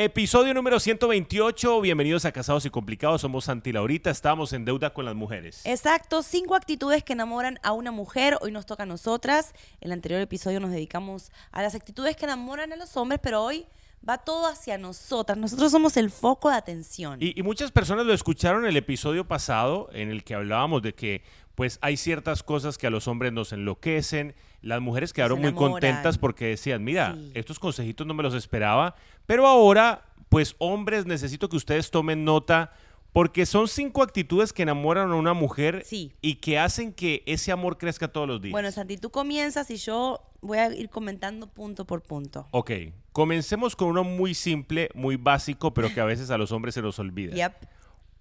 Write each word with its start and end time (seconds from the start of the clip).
Episodio 0.00 0.54
número 0.54 0.78
128. 0.78 1.80
Bienvenidos 1.80 2.24
a 2.24 2.30
Casados 2.30 2.64
y 2.64 2.70
Complicados. 2.70 3.20
Somos 3.20 3.46
Santi 3.46 3.72
Laurita. 3.72 4.10
Estamos 4.10 4.52
en 4.52 4.64
deuda 4.64 4.94
con 4.94 5.04
las 5.04 5.16
mujeres. 5.16 5.60
Exacto, 5.64 6.22
cinco 6.22 6.54
actitudes 6.54 7.02
que 7.02 7.14
enamoran 7.14 7.58
a 7.64 7.72
una 7.72 7.90
mujer. 7.90 8.38
Hoy 8.40 8.52
nos 8.52 8.64
toca 8.64 8.84
a 8.84 8.86
nosotras. 8.86 9.54
En 9.80 9.88
el 9.88 9.94
anterior 9.94 10.20
episodio 10.20 10.60
nos 10.60 10.70
dedicamos 10.70 11.32
a 11.50 11.62
las 11.62 11.74
actitudes 11.74 12.14
que 12.14 12.26
enamoran 12.26 12.72
a 12.72 12.76
los 12.76 12.96
hombres, 12.96 13.18
pero 13.20 13.42
hoy 13.42 13.66
va 14.08 14.18
todo 14.18 14.46
hacia 14.46 14.78
nosotras. 14.78 15.36
Nosotros 15.36 15.72
somos 15.72 15.96
el 15.96 16.12
foco 16.12 16.48
de 16.48 16.54
atención. 16.54 17.18
Y, 17.20 17.36
y 17.36 17.42
muchas 17.42 17.72
personas 17.72 18.06
lo 18.06 18.14
escucharon 18.14 18.66
el 18.66 18.76
episodio 18.76 19.26
pasado 19.26 19.90
en 19.92 20.10
el 20.10 20.22
que 20.22 20.36
hablábamos 20.36 20.80
de 20.80 20.94
que 20.94 21.24
pues 21.56 21.80
hay 21.82 21.96
ciertas 21.96 22.44
cosas 22.44 22.78
que 22.78 22.86
a 22.86 22.90
los 22.90 23.08
hombres 23.08 23.32
nos 23.32 23.52
enloquecen. 23.52 24.36
Las 24.60 24.80
mujeres 24.80 25.12
quedaron 25.12 25.40
muy 25.40 25.52
contentas 25.54 26.18
porque 26.18 26.46
decían, 26.46 26.82
mira, 26.84 27.14
Sí. 27.14 27.30
estos 27.34 27.58
consejitos 27.58 28.06
no 28.06 28.14
me 28.14 28.22
los 28.22 28.34
esperaba, 28.34 28.94
pero 29.26 29.46
ahora, 29.46 30.04
pues 30.28 30.56
hombres, 30.58 31.06
necesito 31.06 31.48
que 31.48 31.56
ustedes 31.56 31.90
tomen 31.90 32.24
nota 32.24 32.72
porque 33.12 33.46
son 33.46 33.68
cinco 33.68 34.02
actitudes 34.02 34.52
que 34.52 34.62
enamoran 34.62 35.10
a 35.10 35.14
una 35.14 35.32
mujer 35.32 35.82
Sí. 35.86 36.12
y 36.20 36.36
que 36.36 36.58
hacen 36.58 36.92
que 36.92 37.22
ese 37.26 37.50
amor 37.52 37.78
crezca 37.78 38.08
todos 38.08 38.28
los 38.28 38.42
días. 38.42 38.52
Bueno, 38.52 38.70
Santi, 38.70 38.96
tú 38.98 39.10
comienzas 39.10 39.70
y 39.70 39.76
yo 39.76 40.20
voy 40.40 40.58
a 40.58 40.72
ir 40.74 40.90
comentando 40.90 41.46
punto 41.48 41.86
por 41.86 42.02
punto. 42.02 42.46
Ok, 42.50 42.70
comencemos 43.12 43.74
con 43.76 43.88
uno 43.88 44.04
muy 44.04 44.34
simple, 44.34 44.90
muy 44.94 45.16
básico, 45.16 45.72
pero 45.72 45.92
que 45.92 46.00
a 46.00 46.04
veces 46.04 46.30
a 46.30 46.36
los 46.38 46.52
hombres 46.52 46.74
se 46.74 46.82
nos 46.82 46.98
olvida. 46.98 47.34
Yep. 47.34 47.68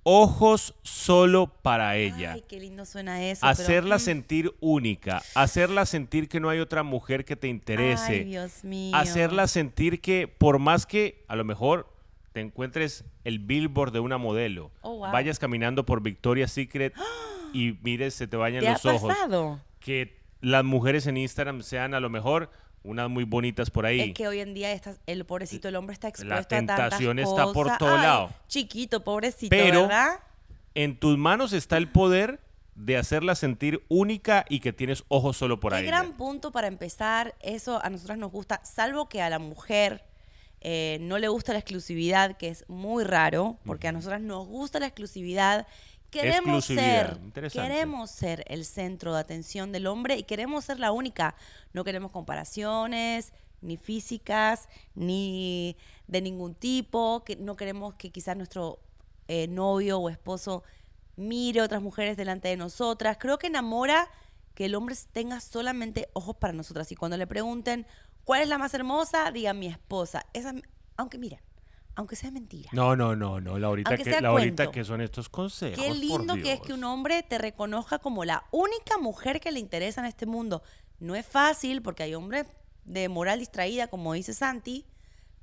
Ojos 0.09 0.73
solo 0.83 1.47
para 1.47 1.97
ella. 1.97 2.31
Ay, 2.33 2.43
qué 2.47 2.61
lindo 2.61 2.85
suena 2.85 3.21
eso. 3.21 3.45
hacerla 3.45 3.97
mm, 3.97 3.99
sentir 3.99 4.55
única, 4.61 5.21
hacerla 5.35 5.85
sentir 5.85 6.29
que 6.29 6.39
no 6.39 6.47
hay 6.47 6.59
otra 6.59 6.83
mujer 6.83 7.25
que 7.25 7.35
te 7.35 7.49
interese, 7.49 8.13
Ay, 8.19 8.23
Dios 8.23 8.63
mío. 8.63 8.95
hacerla 8.95 9.47
sentir 9.47 9.99
que 9.99 10.29
por 10.29 10.59
más 10.59 10.85
que 10.85 11.25
a 11.27 11.35
lo 11.35 11.43
mejor 11.43 11.93
te 12.31 12.39
encuentres 12.39 13.03
el 13.25 13.39
billboard 13.39 13.91
de 13.91 13.99
una 13.99 14.17
modelo, 14.17 14.71
Oh, 14.81 14.97
wow. 14.99 15.11
vayas 15.11 15.39
caminando 15.39 15.85
por 15.85 16.01
Victoria's 16.01 16.53
Secret 16.53 16.93
y 17.53 17.73
mires, 17.81 18.13
se 18.13 18.27
te 18.27 18.37
bañan 18.37 18.61
¿Te 18.61 18.69
ha 18.69 18.73
los 18.73 18.85
ojos, 18.85 19.09
pasado? 19.13 19.59
que 19.81 20.21
las 20.39 20.63
mujeres 20.63 21.05
en 21.07 21.17
Instagram 21.17 21.63
sean 21.63 21.93
a 21.93 21.99
lo 21.99 22.09
mejor 22.09 22.49
unas 22.87 23.09
muy 23.09 23.23
bonitas 23.25 23.69
por 23.69 23.85
ahí. 23.85 23.99
Es 23.99 24.13
que 24.13 24.27
hoy 24.27 24.39
en 24.39 24.53
día 24.53 24.71
estás- 24.71 24.99
el 25.05 25.25
pobrecito, 25.25 25.67
el 25.67 25.75
hombre 25.75 25.93
está 25.93 26.07
expuesto 26.07 26.33
La 26.33 26.39
a 26.41 26.43
tantas 26.43 26.77
tentación 26.77 27.19
está 27.19 27.51
por 27.51 27.77
todo 27.77 27.95
Ay, 27.95 28.01
lado. 28.01 28.29
Chiquito, 28.47 29.03
pobrecito, 29.03 29.49
Pero- 29.49 29.83
¿verdad? 29.83 30.19
En 30.73 30.97
tus 30.99 31.17
manos 31.17 31.53
está 31.53 31.77
el 31.77 31.89
poder 31.89 32.39
de 32.75 32.97
hacerla 32.97 33.33
sentir 33.35 33.83
única 33.89 34.45
y 34.47 34.59
que 34.59 34.71
tienes 34.71 35.03
ojos 35.07 35.35
solo 35.35 35.59
por 35.59 35.73
ahí. 35.73 35.85
gran 35.85 36.13
punto 36.13 36.51
para 36.51 36.67
empezar. 36.67 37.33
Eso 37.41 37.83
a 37.83 37.89
nosotras 37.89 38.17
nos 38.19 38.31
gusta, 38.31 38.61
salvo 38.63 39.09
que 39.09 39.21
a 39.21 39.29
la 39.29 39.39
mujer 39.39 40.03
eh, 40.61 40.97
no 41.01 41.19
le 41.19 41.27
gusta 41.27 41.53
la 41.53 41.59
exclusividad, 41.59 42.35
que 42.37 42.49
es 42.49 42.65
muy 42.67 43.03
raro, 43.03 43.57
porque 43.65 43.87
a 43.87 43.91
nosotras 43.91 44.21
nos 44.21 44.47
gusta 44.47 44.79
la 44.79 44.87
exclusividad. 44.87 45.67
Queremos 46.09 46.65
ser, 46.65 47.19
queremos 47.51 48.11
ser 48.11 48.45
el 48.47 48.65
centro 48.65 49.13
de 49.13 49.19
atención 49.19 49.71
del 49.71 49.87
hombre 49.87 50.17
y 50.17 50.23
queremos 50.23 50.65
ser 50.65 50.79
la 50.79 50.91
única. 50.91 51.35
No 51.73 51.83
queremos 51.83 52.11
comparaciones, 52.11 53.33
ni 53.61 53.77
físicas, 53.77 54.69
ni 54.95 55.75
de 56.07 56.21
ningún 56.21 56.55
tipo. 56.55 57.23
Que 57.25 57.35
no 57.35 57.55
queremos 57.55 57.95
que 57.95 58.11
quizás 58.11 58.37
nuestro 58.37 58.79
eh, 59.27 59.47
novio 59.47 59.99
o 59.99 60.09
esposo 60.09 60.63
mire 61.17 61.61
otras 61.61 61.81
mujeres 61.81 62.15
delante 62.15 62.47
de 62.47 62.55
nosotras. 62.55 63.17
Creo 63.19 63.37
que 63.37 63.47
enamora 63.47 64.09
que 64.53 64.65
el 64.65 64.75
hombre 64.75 64.95
tenga 65.11 65.39
solamente 65.41 66.09
ojos 66.13 66.37
para 66.37 66.53
nosotras. 66.53 66.91
Y 66.91 66.95
cuando 66.95 67.17
le 67.17 67.27
pregunten 67.27 67.85
cuál 68.23 68.41
es 68.41 68.47
la 68.47 68.57
más 68.57 68.73
hermosa, 68.73 69.29
diga 69.31 69.53
mi 69.53 69.67
esposa. 69.67 70.25
Esa, 70.33 70.53
aunque 70.95 71.17
miren, 71.17 71.41
aunque 71.97 72.15
sea 72.15 72.29
mentira. 72.29 72.69
No, 72.73 72.95
no, 72.95 73.15
no, 73.15 73.41
no, 73.41 73.57
Laurita, 73.57 73.97
que, 73.97 74.21
Laurita, 74.21 74.69
que 74.69 74.83
son 74.83 75.01
estos 75.01 75.29
consejos. 75.29 75.83
Qué 75.83 75.87
por 75.89 75.97
lindo 75.97 76.35
que 76.35 76.53
es 76.53 76.61
que 76.61 76.71
un 76.71 76.83
hombre 76.83 77.23
te 77.23 77.39
reconozca 77.39 77.97
como 77.97 78.23
la 78.23 78.45
única 78.51 78.99
mujer 78.99 79.41
que 79.41 79.51
le 79.51 79.59
interesa 79.59 80.01
en 80.01 80.05
este 80.05 80.27
mundo. 80.27 80.61
No 80.99 81.15
es 81.15 81.25
fácil 81.25 81.81
porque 81.81 82.03
hay 82.03 82.13
hombres 82.13 82.45
de 82.85 83.09
moral 83.09 83.39
distraída, 83.39 83.87
como 83.87 84.13
dice 84.13 84.35
Santi, 84.35 84.85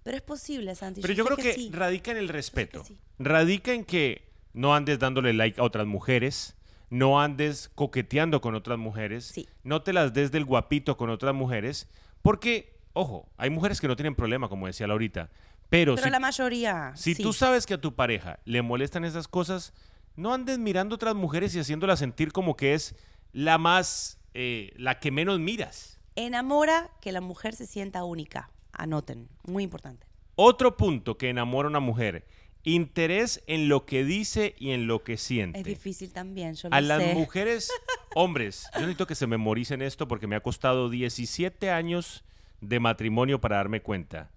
pero 0.04 0.16
es 0.16 0.22
posible, 0.22 0.76
Santi. 0.76 1.00
Pero 1.00 1.12
yo, 1.12 1.24
creo 1.24 1.36
que, 1.36 1.54
sí. 1.54 1.70
radica 1.72 2.12
en 2.12 2.18
el 2.18 2.28
respeto. 2.28 2.84
sí. 2.84 2.98
Radica 3.18 3.72
en 3.72 3.84
que 3.84 4.30
no 4.52 4.76
andes 4.76 5.00
dándole 5.00 5.32
like 5.32 5.60
a 5.60 5.64
otras 5.64 5.88
mujeres, 5.88 6.56
no 6.88 7.20
andes 7.20 7.68
coqueteando 7.74 8.40
con 8.40 8.54
otras 8.54 8.78
mujeres, 8.78 9.24
Sí. 9.24 9.48
no 9.64 9.82
te 9.82 9.92
las 9.92 10.12
des 10.14 10.30
del 10.30 10.44
guapito 10.44 10.96
con 10.96 11.10
otras 11.10 11.34
mujeres, 11.34 11.88
porque, 12.22 12.78
ojo, 12.92 13.28
hay 13.36 13.50
mujeres 13.50 13.80
que 13.80 13.88
no 13.88 13.96
tienen 13.96 14.14
problema, 14.14 14.48
como 14.48 14.68
decía 14.68 14.86
Laurita, 14.86 15.30
pero, 15.68 15.94
Pero 15.94 16.06
si, 16.06 16.10
la 16.10 16.20
mayoría. 16.20 16.92
si 16.94 17.14
sí. 17.14 17.22
tú 17.22 17.32
sabes 17.32 17.66
que 17.66 17.74
a 17.74 17.80
tu 17.80 17.94
pareja 17.94 18.38
le 18.44 18.62
molestan 18.62 19.04
esas 19.04 19.28
cosas, 19.28 19.72
no 20.16 20.32
andes 20.32 20.58
mirando 20.58 20.94
otras 20.94 21.14
mujeres 21.14 21.54
y 21.54 21.60
haciéndola 21.60 21.96
sentir 21.96 22.32
como 22.32 22.56
que 22.56 22.74
es 22.74 22.94
la 23.32 23.58
más, 23.58 24.18
eh, 24.34 24.72
la 24.76 25.00
que 25.00 25.10
menos 25.10 25.40
miras. 25.40 26.00
Enamora 26.16 26.90
que 27.00 27.10
la 27.12 27.20
mujer 27.20 27.54
se 27.54 27.66
sienta 27.66 28.04
única. 28.04 28.50
Anoten, 28.72 29.28
muy 29.44 29.64
importante. 29.64 30.06
Otro 30.36 30.76
punto 30.76 31.16
que 31.18 31.28
enamora 31.28 31.66
a 31.66 31.70
una 31.70 31.80
mujer, 31.80 32.26
interés 32.64 33.42
en 33.46 33.68
lo 33.68 33.84
que 33.86 34.04
dice 34.04 34.54
y 34.58 34.70
en 34.70 34.86
lo 34.86 35.04
que 35.04 35.16
siente. 35.16 35.58
Es 35.58 35.64
difícil 35.64 36.12
también, 36.12 36.54
yo 36.54 36.68
lo 36.68 36.74
A 36.74 36.80
las 36.80 37.14
mujeres, 37.14 37.70
hombres, 38.14 38.68
yo 38.74 38.80
necesito 38.80 39.06
que 39.06 39.14
se 39.14 39.26
memoricen 39.26 39.82
esto 39.82 40.08
porque 40.08 40.26
me 40.26 40.36
ha 40.36 40.40
costado 40.40 40.88
17 40.88 41.70
años 41.70 42.24
de 42.60 42.80
matrimonio 42.80 43.40
para 43.40 43.56
darme 43.56 43.80
cuenta. 43.80 44.30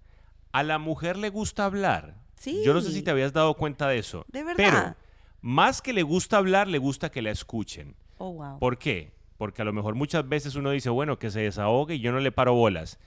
A 0.52 0.62
la 0.62 0.78
mujer 0.78 1.16
le 1.16 1.30
gusta 1.30 1.64
hablar. 1.64 2.14
Sí. 2.36 2.62
Yo 2.64 2.72
no 2.74 2.80
sé 2.80 2.92
si 2.92 3.02
te 3.02 3.10
habías 3.10 3.32
dado 3.32 3.54
cuenta 3.54 3.88
de 3.88 3.98
eso. 3.98 4.24
De 4.28 4.44
Pero 4.56 4.56
verdad. 4.56 4.96
más 5.40 5.82
que 5.82 5.92
le 5.92 6.02
gusta 6.02 6.36
hablar, 6.38 6.68
le 6.68 6.78
gusta 6.78 7.10
que 7.10 7.22
la 7.22 7.30
escuchen. 7.30 7.96
Oh, 8.18 8.32
wow. 8.32 8.58
¿Por 8.58 8.78
qué? 8.78 9.12
Porque 9.36 9.62
a 9.62 9.64
lo 9.64 9.72
mejor 9.72 9.94
muchas 9.94 10.28
veces 10.28 10.54
uno 10.54 10.70
dice, 10.70 10.90
bueno, 10.90 11.18
que 11.18 11.30
se 11.30 11.40
desahogue 11.40 11.94
y 11.96 12.00
yo 12.00 12.12
no 12.12 12.20
le 12.20 12.32
paro 12.32 12.54
bolas. 12.54 12.98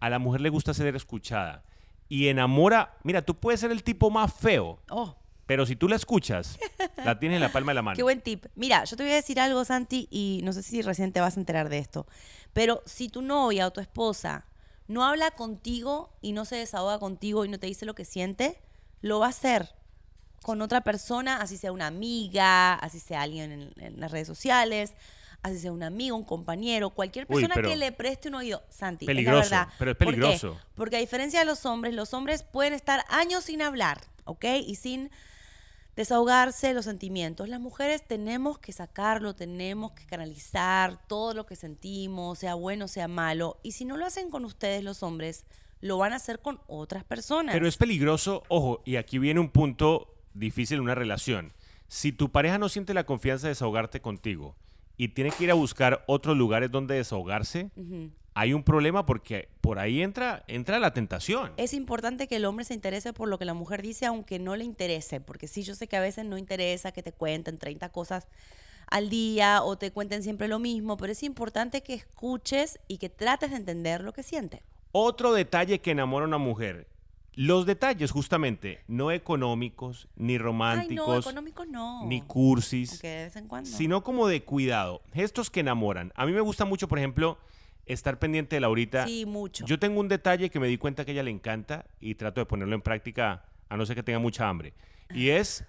A 0.00 0.08
la 0.10 0.18
mujer 0.18 0.40
le 0.40 0.48
gusta 0.48 0.74
ser 0.74 0.94
escuchada. 0.94 1.64
Y 2.08 2.28
enamora, 2.28 2.96
mira, 3.04 3.22
tú 3.22 3.34
puedes 3.36 3.60
ser 3.60 3.70
el 3.70 3.82
tipo 3.84 4.10
más 4.10 4.32
feo, 4.34 4.80
Oh, 4.90 5.16
pero 5.46 5.66
si 5.66 5.74
tú 5.74 5.88
la 5.88 5.96
escuchas, 5.96 6.58
la 7.04 7.18
tienes 7.18 7.36
en 7.36 7.42
la 7.42 7.50
palma 7.52 7.70
de 7.72 7.74
la 7.74 7.82
mano. 7.82 7.96
Qué 7.96 8.02
buen 8.04 8.20
tip. 8.20 8.46
Mira, 8.54 8.84
yo 8.84 8.96
te 8.96 9.02
voy 9.02 9.10
a 9.12 9.16
decir 9.16 9.40
algo, 9.40 9.64
Santi, 9.64 10.06
y 10.10 10.40
no 10.44 10.52
sé 10.52 10.62
si 10.62 10.80
recién 10.82 11.12
te 11.12 11.20
vas 11.20 11.36
a 11.36 11.40
enterar 11.40 11.68
de 11.68 11.78
esto. 11.78 12.06
Pero 12.52 12.82
si 12.86 13.08
tu 13.08 13.20
novia 13.22 13.66
o 13.66 13.72
tu 13.72 13.80
esposa 13.80 14.44
no 14.90 15.04
habla 15.04 15.30
contigo 15.30 16.10
y 16.20 16.32
no 16.32 16.44
se 16.44 16.56
desahoga 16.56 16.98
contigo 16.98 17.44
y 17.44 17.48
no 17.48 17.58
te 17.58 17.66
dice 17.68 17.86
lo 17.86 17.94
que 17.94 18.04
siente, 18.04 18.60
lo 19.02 19.20
va 19.20 19.26
a 19.26 19.30
hacer 19.30 19.70
con 20.42 20.60
otra 20.62 20.80
persona, 20.80 21.36
así 21.36 21.56
sea 21.56 21.70
una 21.70 21.86
amiga, 21.86 22.74
así 22.74 22.98
sea 22.98 23.22
alguien 23.22 23.52
en, 23.52 23.72
en 23.76 24.00
las 24.00 24.10
redes 24.10 24.26
sociales, 24.26 24.94
así 25.42 25.58
sea 25.60 25.70
un 25.70 25.82
amigo, 25.82 26.16
un 26.16 26.24
compañero, 26.24 26.90
cualquier 26.90 27.24
Uy, 27.28 27.36
persona 27.36 27.54
pero- 27.54 27.68
que 27.68 27.76
le 27.76 27.92
preste 27.92 28.28
un 28.28 28.34
oído. 28.34 28.62
Santi, 28.68 29.06
Peligroso, 29.06 29.42
es 29.44 29.50
la 29.52 29.58
verdad. 29.60 29.74
pero 29.78 29.90
es 29.92 29.96
¿Por 29.96 30.06
qué? 30.06 30.20
peligroso. 30.20 30.58
Porque 30.74 30.96
a 30.96 31.00
diferencia 31.00 31.38
de 31.40 31.46
los 31.46 31.64
hombres, 31.66 31.94
los 31.94 32.12
hombres 32.12 32.42
pueden 32.42 32.72
estar 32.72 33.04
años 33.08 33.44
sin 33.44 33.62
hablar, 33.62 34.00
¿ok? 34.24 34.44
Y 34.66 34.74
sin 34.74 35.10
desahogarse 35.96 36.74
los 36.74 36.84
sentimientos. 36.84 37.48
Las 37.48 37.60
mujeres 37.60 38.06
tenemos 38.06 38.58
que 38.58 38.72
sacarlo, 38.72 39.34
tenemos 39.34 39.92
que 39.92 40.06
canalizar 40.06 41.06
todo 41.06 41.34
lo 41.34 41.46
que 41.46 41.56
sentimos, 41.56 42.38
sea 42.38 42.54
bueno, 42.54 42.88
sea 42.88 43.08
malo. 43.08 43.58
Y 43.62 43.72
si 43.72 43.84
no 43.84 43.96
lo 43.96 44.06
hacen 44.06 44.30
con 44.30 44.44
ustedes 44.44 44.82
los 44.84 45.02
hombres, 45.02 45.44
lo 45.80 45.98
van 45.98 46.12
a 46.12 46.16
hacer 46.16 46.40
con 46.40 46.60
otras 46.66 47.04
personas. 47.04 47.54
Pero 47.54 47.66
es 47.66 47.76
peligroso, 47.76 48.42
ojo, 48.48 48.82
y 48.84 48.96
aquí 48.96 49.18
viene 49.18 49.40
un 49.40 49.50
punto 49.50 50.14
difícil 50.34 50.76
en 50.76 50.84
una 50.84 50.94
relación. 50.94 51.52
Si 51.88 52.12
tu 52.12 52.30
pareja 52.30 52.58
no 52.58 52.68
siente 52.68 52.94
la 52.94 53.04
confianza 53.04 53.46
de 53.46 53.52
desahogarte 53.52 54.00
contigo 54.00 54.56
y 54.96 55.08
tiene 55.08 55.30
que 55.30 55.44
ir 55.44 55.50
a 55.50 55.54
buscar 55.54 56.04
otros 56.06 56.36
lugares 56.36 56.70
donde 56.70 56.94
desahogarse. 56.94 57.70
Hay 58.34 58.52
un 58.52 58.62
problema 58.62 59.06
porque 59.06 59.48
por 59.60 59.78
ahí 59.78 60.02
entra, 60.02 60.44
entra 60.46 60.78
la 60.78 60.92
tentación. 60.92 61.52
Es 61.56 61.74
importante 61.74 62.28
que 62.28 62.36
el 62.36 62.44
hombre 62.44 62.64
se 62.64 62.74
interese 62.74 63.12
por 63.12 63.28
lo 63.28 63.38
que 63.38 63.44
la 63.44 63.54
mujer 63.54 63.82
dice, 63.82 64.06
aunque 64.06 64.38
no 64.38 64.56
le 64.56 64.64
interese, 64.64 65.20
porque 65.20 65.48
sí, 65.48 65.62
yo 65.62 65.74
sé 65.74 65.88
que 65.88 65.96
a 65.96 66.00
veces 66.00 66.24
no 66.24 66.38
interesa 66.38 66.92
que 66.92 67.02
te 67.02 67.12
cuenten 67.12 67.58
30 67.58 67.88
cosas 67.90 68.28
al 68.86 69.08
día 69.08 69.62
o 69.62 69.78
te 69.78 69.92
cuenten 69.92 70.22
siempre 70.22 70.48
lo 70.48 70.58
mismo, 70.58 70.96
pero 70.96 71.12
es 71.12 71.22
importante 71.22 71.82
que 71.82 71.94
escuches 71.94 72.78
y 72.88 72.98
que 72.98 73.08
trates 73.08 73.50
de 73.50 73.56
entender 73.56 74.02
lo 74.02 74.12
que 74.12 74.22
siente. 74.22 74.62
Otro 74.92 75.32
detalle 75.32 75.80
que 75.80 75.92
enamora 75.92 76.24
a 76.24 76.28
una 76.28 76.38
mujer. 76.38 76.88
Los 77.34 77.64
detalles, 77.64 78.10
justamente, 78.10 78.80
no 78.88 79.12
económicos, 79.12 80.08
ni 80.16 80.32
Ay, 80.32 80.38
no, 80.38 80.44
románticos, 80.44 81.24
económico 81.26 81.64
no. 81.64 82.04
ni 82.06 82.22
cursis, 82.22 83.00
de 83.00 83.24
vez 83.24 83.36
en 83.36 83.46
cuando. 83.46 83.70
sino 83.70 84.02
como 84.02 84.26
de 84.26 84.42
cuidado. 84.42 85.00
Gestos 85.14 85.48
que 85.48 85.60
enamoran. 85.60 86.12
A 86.16 86.26
mí 86.26 86.32
me 86.32 86.40
gusta 86.40 86.64
mucho, 86.64 86.88
por 86.88 86.98
ejemplo, 86.98 87.38
estar 87.86 88.18
pendiente 88.18 88.56
de 88.56 88.60
Laurita. 88.60 89.06
Sí, 89.06 89.26
mucho. 89.26 89.64
Yo 89.66 89.78
tengo 89.78 90.00
un 90.00 90.08
detalle 90.08 90.50
que 90.50 90.60
me 90.60 90.68
di 90.68 90.78
cuenta 90.78 91.04
que 91.04 91.10
a 91.10 91.14
ella 91.14 91.22
le 91.22 91.30
encanta 91.30 91.86
y 92.00 92.14
trato 92.14 92.40
de 92.40 92.46
ponerlo 92.46 92.74
en 92.74 92.82
práctica 92.82 93.44
a 93.68 93.76
no 93.76 93.84
ser 93.86 93.96
que 93.96 94.02
tenga 94.02 94.18
mucha 94.18 94.48
hambre. 94.48 94.74
Y 95.14 95.30
es, 95.30 95.64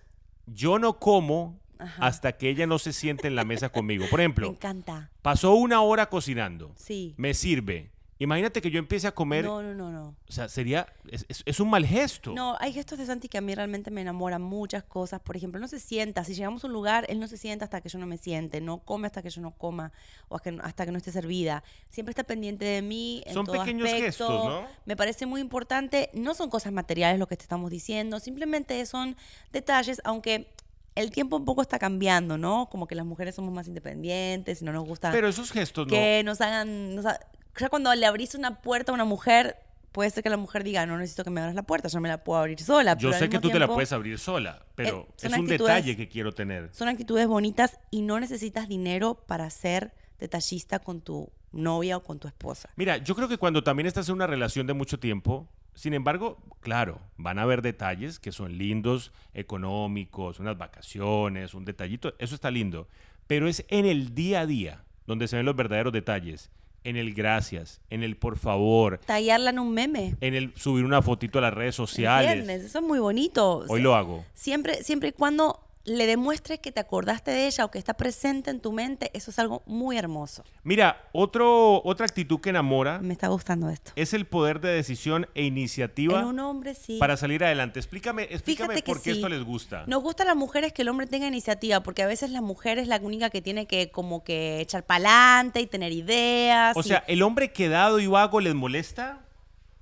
yo 0.46 0.78
no 0.80 1.00
como 1.00 1.60
Ajá. 1.80 2.06
hasta 2.06 2.34
que 2.38 2.50
ella 2.50 2.68
no 2.68 2.78
se 2.80 2.94
siente 2.94 3.28
en 3.28 3.36
la 3.36 3.44
mesa 3.46 3.70
conmigo. 3.70 4.06
Por 4.10 4.20
Me 4.20 4.24
ejemplo, 4.26 4.48
encanta. 4.50 5.10
pasó 5.22 5.54
una 5.56 5.82
hora 5.82 6.10
cocinando, 6.10 6.74
Sí. 6.76 7.14
me 7.18 7.34
sirve 7.34 7.92
Imagínate 8.24 8.62
que 8.62 8.70
yo 8.70 8.78
empiece 8.78 9.08
a 9.08 9.12
comer, 9.14 9.44
No, 9.46 9.64
no, 9.64 9.74
no, 9.74 9.90
no. 9.92 10.16
o 10.30 10.32
sea, 10.32 10.48
sería, 10.48 10.86
es, 11.10 11.26
es- 11.28 11.42
es 11.46 11.60
un 11.60 11.70
mal 11.70 11.86
gesto. 11.86 12.34
No, 12.34 12.56
hay 12.60 12.72
gestos 12.72 13.00
de 13.00 13.06
Santi 13.08 13.28
que 13.28 13.38
a 13.38 13.42
mí 13.42 13.56
realmente 13.56 13.90
me 13.90 14.02
enamoran 14.02 14.42
muchas 14.42 14.84
cosas. 14.84 15.20
Por 15.22 15.36
ejemplo, 15.36 15.60
no 15.60 15.68
se 15.68 15.80
sienta. 15.80 16.24
Si 16.24 16.34
llegamos 16.36 16.64
a 16.64 16.68
un 16.68 16.74
lugar, 16.74 17.06
él 17.10 17.20
no 17.20 17.28
se 17.28 17.38
sienta 17.38 17.66
hasta 17.66 17.82
que 17.82 17.90
yo 17.90 17.98
no 17.98 18.06
me 18.06 18.18
siente. 18.18 18.62
No 18.62 18.78
come 18.80 19.08
hasta 19.08 19.22
que 19.24 19.30
yo 19.32 19.42
no 19.42 19.52
coma 19.52 19.92
o 20.30 20.36
hasta 20.36 20.52
que, 20.52 20.60
hasta 20.62 20.86
que 20.86 20.92
no 20.92 20.98
esté 21.00 21.12
servida. 21.12 21.64
Siempre 21.90 22.12
está 22.12 22.24
pendiente 22.24 22.64
de 22.66 22.82
mí. 22.84 23.24
En 23.26 23.34
Son 23.34 23.46
todo 23.46 23.58
pequeños 23.60 23.88
aspecto. 23.88 24.06
gestos, 24.06 24.46
¿no? 24.46 24.66
Me 24.86 24.96
parece 24.96 25.26
muy 25.26 25.42
importante. 25.42 26.10
No 26.14 26.34
son 26.36 26.50
cosas 26.52 26.72
materiales 26.72 27.18
lo 27.20 27.28
que 27.28 27.38
te 27.38 27.44
estamos 27.44 27.72
diciendo. 27.72 28.20
Simplemente 28.20 28.86
son 28.86 29.18
detalles, 29.52 30.00
aunque 30.04 30.54
el 30.94 31.10
tiempo 31.10 31.38
un 31.38 31.46
poco 31.46 31.62
está 31.62 31.80
cambiando, 31.80 32.38
¿no? 32.38 32.68
Como 32.70 32.86
que 32.86 32.96
las 32.96 33.06
mujeres 33.06 33.34
somos 33.36 33.54
más 33.54 33.68
independientes 33.68 34.62
y 34.62 34.66
no 34.66 34.74
nos 34.74 34.86
gusta 34.86 35.10
Pero 35.12 35.28
esos 35.28 35.52
gestos 35.52 35.88
no. 35.88 35.92
que 35.92 36.22
nos 36.24 36.40
hagan... 36.42 36.96
nos 36.96 37.06
ha- 37.06 37.20
ya 37.58 37.70
cuando 37.70 37.94
le 37.94 38.06
abrís 38.06 38.36
una 38.36 38.62
puerta 38.62 38.92
a 38.92 38.96
una 38.96 39.06
mujer, 39.06 39.58
puede 39.92 40.10
ser 40.10 40.24
que 40.24 40.30
la 40.30 40.38
mujer 40.38 40.64
diga, 40.64 40.86
no 40.86 40.98
necesito 40.98 41.24
que 41.24 41.30
me 41.30 41.42
abras 41.42 41.56
la 41.56 41.64
puerta, 41.64 41.88
yo 41.88 42.00
me 42.00 42.10
la 42.10 42.24
puedo 42.24 42.40
abrir 42.40 42.60
sola. 42.60 42.98
Yo 42.98 43.10
pero 43.10 43.20
sé 43.20 43.30
que 43.30 43.40
tú 43.40 43.50
te 43.50 43.56
la 43.56 43.66
tiempo, 43.66 43.76
puedes 43.76 43.92
abrir 43.92 44.18
sola, 44.20 44.66
pero 44.76 45.08
eh, 45.10 45.14
es 45.24 45.32
son 45.32 45.42
un 45.42 45.48
detalle 45.48 45.98
que 45.98 46.08
quiero 46.08 46.32
tener. 46.32 46.70
Son 46.74 46.88
actitudes 46.88 47.28
bonitas 47.28 47.80
y 47.90 48.02
no 48.02 48.20
necesitas 48.20 48.68
dinero 48.68 49.16
para 49.28 49.50
ser 49.50 49.94
detallista 50.20 50.80
con 50.80 51.02
tu 51.02 51.32
novia 51.52 51.98
o 51.98 52.04
con 52.04 52.20
tu 52.20 52.28
esposa. 52.28 52.70
Mira, 52.76 52.98
yo 52.98 53.16
creo 53.16 53.28
que 53.28 53.38
cuando 53.38 53.64
también 53.64 53.88
estás 53.88 54.08
en 54.10 54.16
una 54.16 54.28
relación 54.28 54.68
de 54.68 54.74
mucho 54.74 55.00
tiempo, 55.00 55.50
sin 55.74 55.94
embargo, 55.94 56.38
claro, 56.60 57.02
van 57.18 57.40
a 57.40 57.44
haber 57.44 57.62
detalles 57.62 58.20
que 58.20 58.32
son 58.32 58.58
lindos, 58.58 59.12
económicos, 59.34 60.40
unas 60.40 60.58
vacaciones, 60.58 61.54
un 61.54 61.66
detallito, 61.66 62.14
eso 62.20 62.36
está 62.36 62.52
lindo, 62.52 62.88
pero 63.28 63.48
es 63.48 63.66
en 63.70 63.86
el 63.86 64.14
día 64.14 64.42
a 64.42 64.46
día 64.46 64.84
donde 65.08 65.28
se 65.28 65.38
ven 65.38 65.46
los 65.46 65.56
verdaderos 65.56 65.94
detalles, 65.94 66.52
en 66.84 66.98
el 66.98 67.14
gracias, 67.14 67.82
en 67.90 68.04
el 68.04 68.18
por 68.18 68.38
favor, 68.38 69.00
Tallarla 69.06 69.52
en 69.52 69.60
un 69.60 69.74
meme. 69.74 70.16
en 70.22 70.34
el 70.34 70.54
subir 70.56 70.86
una 70.86 71.02
fotito 71.02 71.40
a 71.40 71.42
las 71.42 71.54
redes 71.54 71.76
sociales. 71.76 72.32
¿Entiendes? 72.32 72.66
Eso 72.66 72.80
es 72.80 72.86
muy 72.86 73.00
bonito. 73.00 73.66
Hoy 73.68 73.82
lo 73.82 73.96
hago. 73.96 74.26
Siempre, 74.34 74.84
siempre 74.84 75.10
y 75.10 75.12
cuando 75.12 75.60
le 75.84 76.06
demuestres 76.06 76.60
que 76.60 76.72
te 76.72 76.80
acordaste 76.80 77.32
de 77.32 77.48
ella 77.48 77.66
o 77.66 77.72
que 77.72 77.80
está 77.80 77.96
presente 77.96 78.52
en 78.52 78.60
tu 78.60 78.72
mente, 78.72 79.10
eso 79.14 79.32
es 79.32 79.40
algo 79.40 79.64
muy 79.66 79.98
hermoso. 79.98 80.44
Mira, 80.64 81.10
otro, 81.12 81.82
otra 81.84 82.06
actitud 82.06 82.40
que 82.40 82.52
enamora 82.52 83.00
Me 83.00 83.14
está 83.14 83.30
gustando 83.30 83.68
esto. 83.70 83.92
es 83.96 84.14
el 84.14 84.26
poder 84.26 84.62
de 84.62 84.70
decisión 84.70 85.28
e 85.34 85.44
iniciativa 85.44 86.20
En 86.20 86.26
un 86.28 86.40
hombre 86.40 86.76
sí. 86.76 86.98
para 87.00 87.18
salir 87.18 87.44
adelante. 87.44 87.80
Explícame, 87.80 88.24
explícame 88.30 88.76
Fíjate 88.76 88.84
por 88.86 88.98
qué 89.02 89.12
sí. 89.12 89.18
esto 89.18 89.28
les 89.30 89.44
gusta. 89.44 89.84
Nos 89.88 90.04
gusta 90.04 90.22
a 90.22 90.28
las 90.28 90.36
mujeres 90.36 90.72
que 90.72 90.84
el 90.84 90.90
hombre 90.90 91.08
tenga 91.08 91.26
iniciativa, 91.28 91.82
porque 91.82 92.04
a 92.04 92.08
veces 92.08 92.30
la 92.30 92.42
mujer 92.42 92.78
es 92.78 92.88
la 92.88 92.98
única 93.02 93.32
que 93.32 93.42
tiene 93.42 93.66
que 93.66 93.90
como 93.90 94.24
que 94.24 94.62
echar 94.62 94.84
pa'lante 94.86 95.62
y 95.62 95.66
tener 95.68 95.92
ideas. 95.92 96.78
O 96.78 96.82
y- 96.82 96.84
sea, 96.84 97.04
¿el 97.08 97.24
hombre 97.24 97.52
quedado 97.54 98.00
y 98.00 98.06
vago 98.08 98.40
les 98.40 98.54
molesta? 98.54 99.26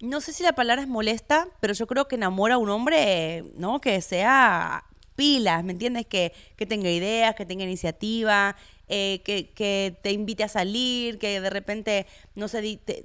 no 0.02 0.22
sé 0.22 0.32
si 0.32 0.44
la 0.44 0.54
palabra 0.54 0.82
es 0.82 0.88
molesta, 0.88 1.50
pero 1.60 1.74
yo 1.74 1.86
creo 1.86 2.08
que 2.08 2.16
enamora 2.16 2.56
a 2.56 2.58
un 2.58 2.70
hombre, 2.70 3.44
¿no? 3.58 3.82
Que 3.82 4.00
sea 4.00 4.86
pilas, 5.20 5.64
¿me 5.66 5.74
entiendes? 5.74 6.06
Que, 6.08 6.32
que 6.56 6.66
tenga 6.66 6.90
ideas, 6.90 7.36
que 7.36 7.46
tenga 7.46 7.66
iniciativa, 7.66 8.56
eh, 8.88 9.22
que, 9.26 9.50
que 9.50 9.98
te 10.02 10.12
invite 10.14 10.44
a 10.46 10.48
salir, 10.48 11.20
que 11.20 11.42
de 11.42 11.50
repente, 11.50 12.08
no 12.36 12.48
sé, 12.48 12.62
te, 12.86 13.04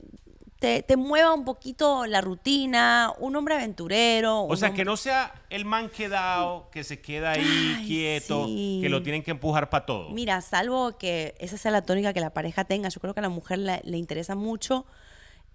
te, 0.61 0.83
te 0.83 0.97
mueva 0.97 1.35
un 1.35 1.45
poquito 1.45 2.07
la 2.07 2.21
rutina, 2.21 3.13
un 3.19 3.35
hombre 3.37 3.57
aventurero. 3.57 4.45
O 4.45 4.57
sea, 4.57 4.69
hombre- 4.69 4.77
que 4.83 4.85
no 4.85 4.97
sea 4.97 5.35
el 5.51 5.65
man 5.65 5.91
quedado, 5.91 6.71
que 6.71 6.85
se 6.85 7.01
queda 7.01 7.33
ahí 7.33 7.75
Ay, 7.79 7.87
quieto, 7.87 8.47
sí. 8.47 8.79
que 8.81 8.89
lo 8.89 9.03
tienen 9.03 9.23
que 9.25 9.33
empujar 9.33 9.69
para 9.69 9.85
todo. 9.85 10.11
Mira, 10.11 10.41
salvo 10.41 10.97
que 10.97 11.35
esa 11.41 11.57
sea 11.59 11.73
la 11.73 11.83
tónica 11.83 12.13
que 12.13 12.21
la 12.21 12.31
pareja 12.33 12.65
tenga, 12.65 12.89
yo 12.91 13.01
creo 13.01 13.13
que 13.13 13.21
a 13.21 13.23
la 13.23 13.29
mujer 13.29 13.59
le, 13.59 13.81
le 13.85 13.99
interesa 13.99 14.37
mucho 14.37 14.87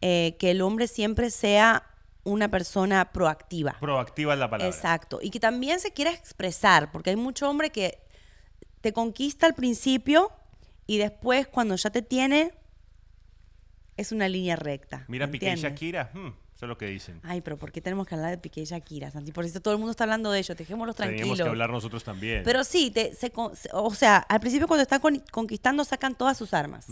eh, 0.02 0.36
que 0.40 0.52
el 0.52 0.62
hombre 0.62 0.88
siempre 0.88 1.30
sea 1.32 1.84
una 2.24 2.50
persona 2.52 3.12
proactiva. 3.12 3.78
Proactiva 3.80 4.34
es 4.34 4.40
la 4.40 4.50
palabra. 4.50 4.74
Exacto. 4.76 5.20
Y 5.22 5.30
que 5.30 5.40
también 5.40 5.80
se 5.80 5.92
quiera 5.92 6.12
expresar, 6.12 6.92
porque 6.92 7.10
hay 7.12 7.16
mucho 7.16 7.50
hombre 7.50 7.70
que 7.72 8.00
te 8.82 8.94
conquista 8.94 9.46
al 9.46 9.56
principio 9.56 10.32
y 10.86 10.98
después 10.98 11.48
cuando 11.48 11.76
ya 11.76 11.90
te 11.90 12.02
tiene 12.02 12.54
es 13.98 14.12
una 14.12 14.30
línea 14.30 14.56
recta. 14.56 15.06
Mira, 15.08 15.26
¿me 15.28 15.34
Piqué 15.34 15.52
y? 15.52 15.56
Shakira, 15.56 16.12
hmm, 16.14 16.28
eso 16.28 16.66
es 16.66 16.70
lo 16.70 16.78
que 16.78 16.86
dicen. 16.88 17.20
Ay, 17.24 17.42
pero 17.42 17.58
¿por 17.58 17.72
qué 17.72 17.82
tenemos 17.82 18.08
que 18.08 18.16
hablar 18.16 18.32
de 18.32 18.38
Piqué 18.38 18.62
y 18.62 18.66
Shakira, 18.66 19.12
Santi? 19.12 19.32
Por 19.34 19.44
eso 19.44 19.60
todo 19.60 19.74
el 19.74 19.78
mundo 19.78 19.92
está 19.92 20.06
hablando 20.06 20.32
de 20.32 20.40
ellos, 20.40 20.58
dejémoslos 20.58 20.96
tranquilos. 20.96 21.20
Teníamos 21.22 21.42
que 21.44 21.50
hablar 21.50 21.70
nosotros 21.70 22.04
también. 22.04 22.44
Pero 22.44 22.64
sí, 22.64 22.92
te- 22.92 23.14
se 23.14 23.32
o 23.74 23.94
sea, 23.94 24.18
al 24.18 24.40
principio 24.40 24.68
cuando 24.68 24.84
están 24.84 25.02
con- 25.02 25.22
conquistando 25.32 25.84
sacan 25.84 26.16
todas 26.16 26.38
sus 26.38 26.54
armas. 26.54 26.88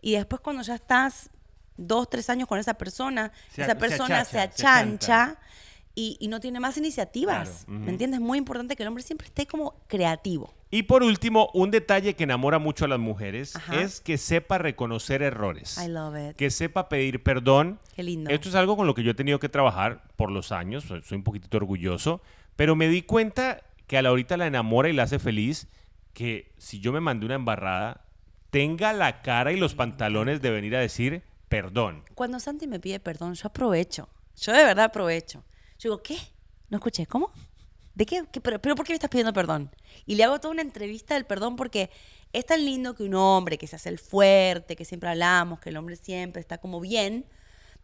Y 0.00 0.12
después 0.12 0.40
cuando 0.40 0.62
ya 0.62 0.74
estás 0.76 1.28
dos, 1.78 2.10
tres 2.10 2.28
años 2.28 2.46
con 2.46 2.58
esa 2.58 2.74
persona, 2.74 3.32
Se 3.50 3.62
esa 3.62 3.76
persona 3.76 4.24
se, 4.24 4.38
achacha, 4.38 4.56
se 4.56 4.66
achancha 4.66 5.38
y, 5.94 6.18
y 6.20 6.28
no 6.28 6.40
tiene 6.40 6.60
más 6.60 6.76
iniciativas. 6.76 7.64
Claro. 7.64 7.80
¿Me 7.80 7.90
entiendes? 7.90 8.20
Es 8.20 8.26
muy 8.26 8.36
importante 8.36 8.76
que 8.76 8.82
el 8.82 8.88
hombre 8.88 9.02
siempre 9.02 9.28
esté 9.28 9.46
como 9.46 9.80
creativo. 9.86 10.52
Y 10.70 10.82
por 10.82 11.02
último, 11.02 11.50
un 11.54 11.70
detalle 11.70 12.14
que 12.14 12.24
enamora 12.24 12.58
mucho 12.58 12.84
a 12.84 12.88
las 12.88 12.98
mujeres 12.98 13.56
Ajá. 13.56 13.80
es 13.80 14.00
que 14.00 14.18
sepa 14.18 14.58
reconocer 14.58 15.22
errores. 15.22 15.78
I 15.82 15.88
love 15.88 16.14
it. 16.16 16.36
Que 16.36 16.50
sepa 16.50 16.90
pedir 16.90 17.22
perdón. 17.22 17.78
Qué 17.96 18.02
lindo. 18.02 18.30
Esto 18.30 18.50
es 18.50 18.54
algo 18.54 18.76
con 18.76 18.86
lo 18.86 18.94
que 18.94 19.02
yo 19.02 19.12
he 19.12 19.14
tenido 19.14 19.38
que 19.38 19.48
trabajar 19.48 20.02
por 20.16 20.30
los 20.30 20.52
años, 20.52 20.84
soy 20.84 21.02
un 21.12 21.24
poquitito 21.24 21.56
orgulloso, 21.56 22.20
pero 22.54 22.76
me 22.76 22.88
di 22.88 23.02
cuenta 23.02 23.62
que 23.86 23.96
a 23.96 24.02
la 24.02 24.10
ahorita 24.10 24.36
la 24.36 24.46
enamora 24.46 24.90
y 24.90 24.92
la 24.92 25.04
hace 25.04 25.18
feliz, 25.18 25.68
que 26.12 26.52
si 26.58 26.80
yo 26.80 26.92
me 26.92 27.00
mandé 27.00 27.24
una 27.24 27.36
embarrada, 27.36 28.04
tenga 28.50 28.92
la 28.92 29.22
cara 29.22 29.52
y 29.52 29.56
los 29.56 29.74
pantalones 29.74 30.42
de 30.42 30.50
venir 30.50 30.76
a 30.76 30.80
decir 30.80 31.22
perdón. 31.48 32.04
Cuando 32.14 32.40
Santi 32.40 32.66
me 32.66 32.80
pide 32.80 33.00
perdón, 33.00 33.34
yo 33.34 33.48
aprovecho. 33.48 34.08
Yo 34.36 34.52
de 34.52 34.64
verdad 34.64 34.86
aprovecho. 34.86 35.44
Yo 35.78 35.90
digo, 35.90 36.02
¿qué? 36.02 36.16
No 36.70 36.76
escuché, 36.78 37.06
¿cómo? 37.06 37.30
¿De 37.94 38.06
qué? 38.06 38.24
¿Qué? 38.30 38.40
¿Pero, 38.40 38.60
pero 38.60 38.74
por 38.76 38.86
qué 38.86 38.92
me 38.92 38.96
estás 38.96 39.10
pidiendo 39.10 39.32
perdón? 39.32 39.70
Y 40.06 40.14
le 40.14 40.24
hago 40.24 40.38
toda 40.38 40.52
una 40.52 40.62
entrevista 40.62 41.14
del 41.14 41.24
perdón 41.26 41.56
porque 41.56 41.90
es 42.32 42.46
tan 42.46 42.64
lindo 42.64 42.94
que 42.94 43.02
un 43.02 43.14
hombre 43.14 43.58
que 43.58 43.66
se 43.66 43.76
hace 43.76 43.88
el 43.88 43.98
fuerte, 43.98 44.76
que 44.76 44.84
siempre 44.84 45.08
hablamos, 45.10 45.60
que 45.60 45.70
el 45.70 45.76
hombre 45.76 45.96
siempre 45.96 46.40
está 46.40 46.58
como 46.58 46.80
bien, 46.80 47.26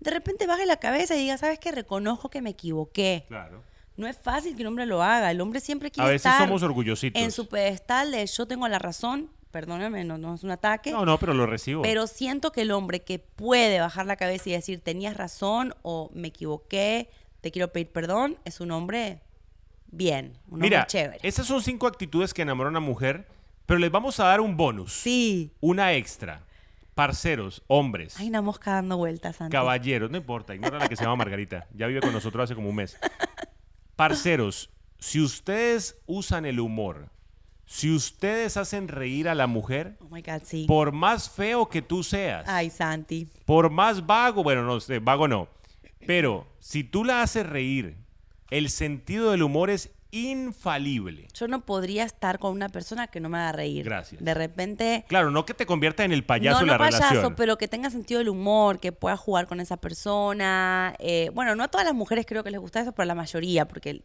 de 0.01 0.11
repente 0.11 0.47
baje 0.47 0.67
la 0.67 0.77
cabeza 0.77 1.17
y 1.17 1.21
diga, 1.21 1.39
¿sabes 1.39 1.59
qué? 1.59 1.73
Reconozco 1.73 2.29
que 2.31 2.43
me 2.43 2.51
equivoqué. 2.51 3.25
Claro. 3.29 3.63
No 3.97 4.07
es 4.09 4.19
fácil 4.19 4.55
que 4.57 4.63
un 4.63 4.69
hombre 4.69 4.87
lo 4.87 5.03
haga. 5.03 5.31
El 5.31 5.41
hombre 5.41 5.61
siempre 5.61 5.91
quiere 5.91 6.09
A 6.09 6.13
veces 6.13 6.27
estar 6.27 6.47
somos 6.47 6.63
orgullositos. 6.63 7.21
en 7.23 7.31
su 7.31 7.49
pedestal 7.49 8.11
de 8.11 8.27
yo 8.27 8.47
tengo 8.47 8.67
la 8.69 8.79
razón. 8.79 9.31
Perdóname, 9.55 10.03
no, 10.03 10.19
no 10.19 10.35
es 10.35 10.43
un 10.43 10.51
ataque. 10.51 10.91
No, 10.91 11.07
no, 11.07 11.17
pero 11.17 11.33
lo 11.33 11.47
recibo. 11.47 11.83
Pero 11.83 12.09
siento 12.09 12.51
que 12.51 12.63
el 12.63 12.73
hombre 12.73 13.03
que 13.05 13.21
puede 13.21 13.79
bajar 13.79 14.05
la 14.05 14.17
cabeza 14.17 14.49
y 14.51 14.53
decir, 14.53 14.81
tenías 14.81 15.17
razón 15.17 15.77
o 15.83 16.11
me 16.13 16.27
equivoqué, 16.27 17.09
te 17.41 17.53
quiero 17.53 17.71
pedir 17.71 17.93
perdón, 17.93 18.37
es 18.45 18.61
un 18.61 18.73
hombre 18.73 19.21
bien, 19.87 20.37
un 20.51 20.59
Mira, 20.59 20.79
hombre 20.79 20.87
chévere. 20.89 21.19
esas 21.23 21.47
son 21.47 21.63
cinco 21.63 21.87
actitudes 21.87 22.35
que 22.35 22.43
enamoran 22.43 22.75
a 22.75 22.79
una 22.81 22.85
mujer, 22.85 23.29
pero 23.65 23.79
les 23.79 23.93
vamos 23.93 24.19
a 24.19 24.25
dar 24.25 24.41
un 24.41 24.57
bonus. 24.57 24.93
Sí. 24.93 25.53
Una 25.61 25.93
extra. 25.93 26.43
Parceros, 26.97 27.63
hombres, 27.69 28.19
Hay 28.19 28.27
una 28.29 28.43
mosca 28.43 28.73
dando 28.73 28.97
vueltas, 28.97 29.37
Santi. 29.37 29.53
caballeros, 29.53 30.11
no 30.11 30.17
importa, 30.17 30.53
ignora 30.57 30.79
la 30.81 30.89
que 30.89 30.97
se 30.97 31.05
llama 31.05 31.15
Margarita. 31.15 31.69
Ya 31.77 31.87
vive 31.87 32.01
con 32.01 32.13
nosotros 32.13 32.43
hace 32.43 32.57
como 32.57 32.71
un 32.71 32.75
mes. 32.75 32.97
Parceros, 33.95 34.71
si 34.99 35.21
ustedes 35.21 35.97
usan 36.07 36.45
el 36.45 36.59
humor, 36.59 37.11
si 37.67 37.95
ustedes 37.95 38.57
hacen 38.57 38.89
reír 38.89 39.29
a 39.29 39.35
la 39.35 39.47
mujer, 39.47 39.97
Oh 40.01 40.09
my 40.11 40.23
God, 40.23 40.43
sí. 40.45 40.65
por 40.69 40.93
más 40.93 41.31
feo 41.31 41.69
que 41.69 41.83
tú 41.83 42.03
seas, 42.03 42.45
Ay, 42.49 42.71
Santi. 42.71 43.29
por 43.47 43.71
más 43.71 44.07
vago, 44.07 44.43
bueno, 44.43 44.63
no 44.65 44.81
sé, 44.81 44.99
vago 44.99 45.27
no, 45.29 45.49
pero 46.07 46.47
si 46.61 46.85
tú 46.85 47.05
la 47.05 47.23
haces 47.23 47.47
reír, 47.47 47.97
el 48.51 48.69
sentido 48.71 49.31
del 49.31 49.43
humor 49.43 49.71
es 49.71 49.91
infalible. 50.11 51.27
Yo 51.35 51.49
no 51.49 51.65
podría 51.65 52.05
estar 52.05 52.39
con 52.39 52.53
una 52.53 52.69
persona 52.69 53.09
que 53.09 53.19
no 53.19 53.29
me 53.29 53.39
haga 53.39 53.51
reír. 53.53 53.85
Gracias. 53.85 54.23
De 54.23 54.33
repente. 54.33 55.05
Claro, 55.09 55.33
no 55.33 55.45
que 55.45 55.55
te 55.55 55.67
convierta 55.67 56.05
en 56.05 56.13
el 56.13 56.25
payaso 56.25 56.61
no, 56.61 56.67
la 56.67 56.79
payaso, 56.79 57.09
relación. 57.09 57.35
pero 57.35 57.59
que 57.59 57.67
tenga 57.67 57.91
sentido 57.91 58.19
del 58.19 58.29
humor, 58.29 58.79
que 58.79 58.93
pueda 58.93 59.17
jugar 59.17 59.49
con 59.49 59.59
esa 59.61 59.77
persona. 59.77 60.95
Eh, 61.01 61.31
bueno, 61.35 61.57
no 61.57 61.65
a 61.65 61.69
todas 61.69 61.85
las 61.85 61.95
mujeres 61.95 62.27
creo 62.27 62.45
que 62.45 62.51
les 62.53 62.61
gusta 62.61 62.81
eso, 62.81 62.93
pero 62.93 63.03
a 63.03 63.07
la 63.07 63.15
mayoría, 63.17 63.67
porque 63.67 64.05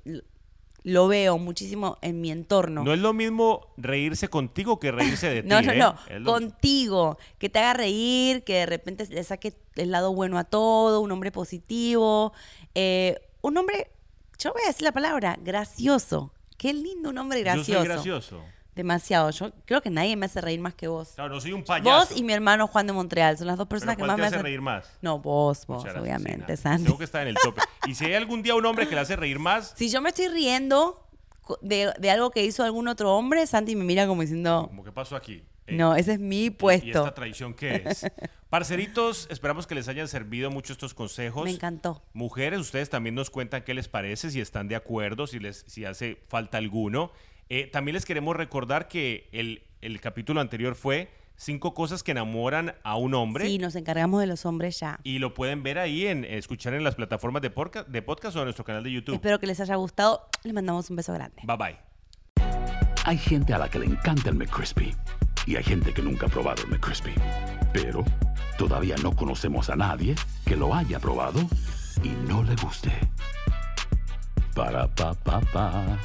lo 0.83 1.07
veo 1.07 1.37
muchísimo 1.37 1.97
en 2.01 2.21
mi 2.21 2.31
entorno. 2.31 2.83
No 2.83 2.93
es 2.93 2.99
lo 2.99 3.13
mismo 3.13 3.67
reírse 3.77 4.27
contigo 4.29 4.79
que 4.79 4.91
reírse 4.91 5.29
de 5.29 5.43
ti. 5.43 5.47
No, 5.49 5.61
no, 5.61 5.71
¿eh? 5.71 5.77
no. 5.77 5.95
Lo- 6.19 6.31
Contigo. 6.33 7.17
Que 7.37 7.49
te 7.49 7.59
haga 7.59 7.73
reír, 7.73 8.43
que 8.43 8.53
de 8.55 8.65
repente 8.65 9.05
le 9.09 9.23
saque 9.23 9.53
el 9.75 9.91
lado 9.91 10.13
bueno 10.13 10.37
a 10.37 10.43
todo, 10.45 11.01
un 11.01 11.11
hombre 11.11 11.31
positivo. 11.31 12.33
eh, 12.75 13.19
un 13.41 13.57
hombre, 13.57 13.89
yo 14.37 14.51
voy 14.53 14.61
a 14.63 14.67
decir 14.67 14.83
la 14.83 14.91
palabra, 14.91 15.37
gracioso. 15.41 16.33
Qué 16.57 16.73
lindo 16.73 17.09
un 17.09 17.17
hombre 17.17 17.39
Yo 17.39 17.45
gracioso. 17.45 17.79
soy 17.79 17.87
gracioso. 17.87 18.41
Demasiado. 18.75 19.29
Yo 19.31 19.51
creo 19.65 19.81
que 19.81 19.89
nadie 19.89 20.15
me 20.15 20.27
hace 20.27 20.39
reír 20.41 20.59
más 20.59 20.73
que 20.73 20.87
vos. 20.87 21.09
Claro, 21.15 21.33
no 21.33 21.41
soy 21.41 21.51
un 21.53 21.63
payaso. 21.63 21.89
Vos 21.89 22.17
y 22.17 22.23
mi 22.23 22.33
hermano 22.33 22.67
Juan 22.67 22.87
de 22.87 22.93
Montreal 22.93 23.37
son 23.37 23.47
las 23.47 23.57
dos 23.57 23.65
Pero 23.67 23.69
personas 23.69 23.95
que 23.97 24.01
¿cuál 24.01 24.07
más 24.09 24.15
te 24.15 24.21
me 24.21 24.27
hace 24.27 24.35
hacen 24.35 24.43
reír 24.45 24.61
más? 24.61 24.85
No, 25.01 25.19
vos, 25.19 25.65
vos, 25.67 25.79
Muchas 25.79 25.95
gracias, 25.95 26.01
obviamente. 26.01 26.57
Santi. 26.57 26.83
Tengo 26.85 26.97
que 26.97 27.03
estar 27.03 27.21
en 27.23 27.29
el 27.29 27.35
tope. 27.35 27.61
Y 27.87 27.95
si 27.95 28.05
hay 28.05 28.13
algún 28.13 28.41
día 28.41 28.55
un 28.55 28.65
hombre 28.65 28.87
que 28.87 28.95
le 28.95 29.01
hace 29.01 29.15
reír 29.15 29.39
más, 29.39 29.73
Si 29.75 29.89
yo 29.89 30.01
me 30.01 30.09
estoy 30.09 30.29
riendo 30.29 31.05
de, 31.61 31.93
de 31.99 32.11
algo 32.11 32.31
que 32.31 32.45
hizo 32.45 32.63
algún 32.63 32.87
otro 32.87 33.15
hombre, 33.15 33.45
Santi 33.47 33.75
me 33.75 33.83
mira 33.83 34.07
como 34.07 34.21
diciendo, 34.21 34.65
como 34.67 34.83
que 34.83 34.91
pasó 34.91 35.15
aquí. 35.15 35.43
Eh, 35.67 35.75
no, 35.75 35.95
ese 35.95 36.13
es 36.13 36.19
mi 36.19 36.45
¿Y 36.45 36.49
puesto. 36.49 36.87
esta 36.87 37.13
traición 37.13 37.53
qué 37.53 37.83
es? 37.85 38.05
Parceritos, 38.49 39.27
esperamos 39.29 39.67
que 39.67 39.75
les 39.75 39.87
hayan 39.87 40.07
servido 40.07 40.49
mucho 40.49 40.73
estos 40.73 40.93
consejos. 40.95 41.43
Me 41.43 41.51
encantó. 41.51 42.01
Mujeres, 42.13 42.59
ustedes 42.59 42.89
también 42.89 43.13
nos 43.13 43.29
cuentan 43.29 43.63
qué 43.63 43.73
les 43.75 43.87
parece, 43.87 44.31
si 44.31 44.41
están 44.41 44.67
de 44.67 44.75
acuerdo, 44.75 45.27
si, 45.27 45.39
les, 45.39 45.63
si 45.67 45.85
hace 45.85 46.23
falta 46.27 46.57
alguno. 46.57 47.11
Eh, 47.49 47.65
también 47.65 47.95
les 47.95 48.05
queremos 48.05 48.35
recordar 48.35 48.87
que 48.87 49.27
el, 49.31 49.63
el 49.81 49.99
capítulo 49.99 50.39
anterior 50.39 50.75
fue 50.75 51.09
cinco 51.35 51.73
cosas 51.73 52.03
que 52.03 52.11
enamoran 52.11 52.75
a 52.83 52.95
un 52.95 53.15
hombre. 53.15 53.47
Sí, 53.47 53.57
nos 53.57 53.75
encargamos 53.75 54.21
de 54.21 54.27
los 54.27 54.45
hombres 54.45 54.79
ya. 54.79 54.99
Y 55.03 55.17
lo 55.17 55.33
pueden 55.33 55.63
ver 55.63 55.79
ahí, 55.79 56.05
en 56.05 56.25
escuchar 56.25 56.75
en 56.75 56.83
las 56.83 56.93
plataformas 56.93 57.41
de 57.41 57.49
podcast, 57.49 57.87
de 57.87 58.01
podcast 58.03 58.35
o 58.35 58.39
en 58.39 58.45
nuestro 58.45 58.63
canal 58.65 58.83
de 58.83 58.91
YouTube. 58.91 59.15
Espero 59.15 59.39
que 59.39 59.47
les 59.47 59.59
haya 59.59 59.75
gustado. 59.75 60.27
Les 60.43 60.53
mandamos 60.53 60.91
un 60.91 60.97
beso 60.97 61.11
grande. 61.13 61.41
Bye 61.43 61.57
bye. 61.57 61.77
Hay 63.05 63.17
gente 63.17 63.53
a 63.53 63.57
la 63.57 63.67
que 63.67 63.79
le 63.79 63.85
encanta 63.87 64.29
el 64.29 64.35
McCrispy 64.35 64.93
y 65.47 65.55
hay 65.55 65.63
gente 65.63 65.91
que 65.91 66.03
nunca 66.03 66.27
ha 66.27 66.29
probado 66.29 66.61
el 66.61 66.69
McCrispy. 66.69 67.13
Pero 67.73 68.05
todavía 68.59 68.95
no 69.01 69.15
conocemos 69.15 69.71
a 69.71 69.75
nadie 69.75 70.13
que 70.45 70.55
lo 70.55 70.75
haya 70.75 70.99
probado 70.99 71.39
y 72.03 72.09
no 72.27 72.43
le 72.43 72.55
guste. 72.57 72.91
Para 74.53 74.87
pa 74.93 75.15
pa 75.15 75.41
pa. 75.51 75.97